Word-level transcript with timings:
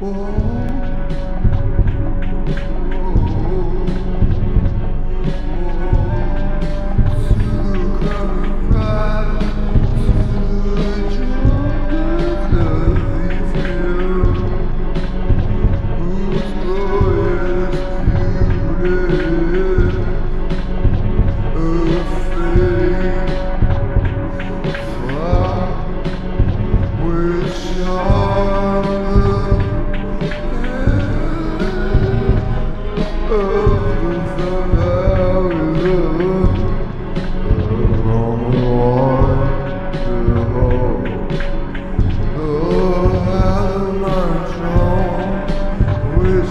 Shall 0.00 0.93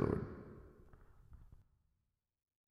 Lord. 0.00 0.35